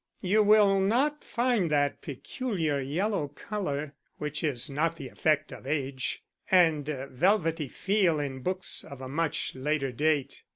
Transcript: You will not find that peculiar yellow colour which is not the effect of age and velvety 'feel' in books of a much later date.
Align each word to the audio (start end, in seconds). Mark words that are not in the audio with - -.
You 0.23 0.41
will 0.41 0.79
not 0.79 1.23
find 1.23 1.69
that 1.69 2.01
peculiar 2.01 2.79
yellow 2.81 3.27
colour 3.27 3.93
which 4.17 4.43
is 4.43 4.67
not 4.67 4.95
the 4.95 5.09
effect 5.09 5.51
of 5.53 5.67
age 5.67 6.23
and 6.49 6.87
velvety 7.11 7.67
'feel' 7.67 8.19
in 8.19 8.39
books 8.39 8.83
of 8.83 8.99
a 8.99 9.07
much 9.07 9.53
later 9.53 9.91
date. 9.91 10.41